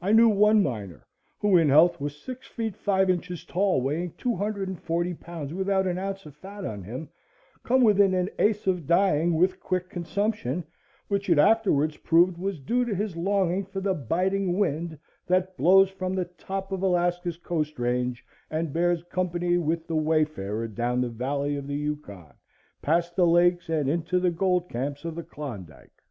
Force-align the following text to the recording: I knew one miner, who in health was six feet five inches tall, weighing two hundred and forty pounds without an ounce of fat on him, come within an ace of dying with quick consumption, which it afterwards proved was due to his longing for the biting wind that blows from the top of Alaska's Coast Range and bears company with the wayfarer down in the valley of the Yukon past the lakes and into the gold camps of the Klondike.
I 0.00 0.10
knew 0.10 0.28
one 0.28 0.60
miner, 0.60 1.06
who 1.38 1.56
in 1.56 1.68
health 1.68 2.00
was 2.00 2.20
six 2.20 2.48
feet 2.48 2.74
five 2.76 3.08
inches 3.08 3.44
tall, 3.44 3.80
weighing 3.80 4.10
two 4.14 4.34
hundred 4.34 4.68
and 4.68 4.82
forty 4.82 5.14
pounds 5.14 5.54
without 5.54 5.86
an 5.86 5.98
ounce 5.98 6.26
of 6.26 6.34
fat 6.34 6.64
on 6.64 6.82
him, 6.82 7.08
come 7.62 7.82
within 7.82 8.12
an 8.12 8.28
ace 8.40 8.66
of 8.66 8.88
dying 8.88 9.36
with 9.36 9.60
quick 9.60 9.88
consumption, 9.88 10.64
which 11.06 11.30
it 11.30 11.38
afterwards 11.38 11.96
proved 11.98 12.36
was 12.38 12.58
due 12.58 12.84
to 12.86 12.92
his 12.96 13.16
longing 13.16 13.64
for 13.64 13.80
the 13.80 13.94
biting 13.94 14.58
wind 14.58 14.98
that 15.28 15.56
blows 15.56 15.90
from 15.90 16.14
the 16.16 16.24
top 16.24 16.72
of 16.72 16.82
Alaska's 16.82 17.36
Coast 17.38 17.78
Range 17.78 18.24
and 18.50 18.72
bears 18.72 19.04
company 19.04 19.58
with 19.58 19.86
the 19.86 19.94
wayfarer 19.94 20.66
down 20.66 20.94
in 20.94 21.00
the 21.02 21.08
valley 21.08 21.54
of 21.54 21.68
the 21.68 21.76
Yukon 21.76 22.34
past 22.82 23.14
the 23.14 23.28
lakes 23.28 23.68
and 23.68 23.88
into 23.88 24.18
the 24.18 24.32
gold 24.32 24.68
camps 24.68 25.04
of 25.04 25.14
the 25.14 25.22
Klondike. 25.22 26.02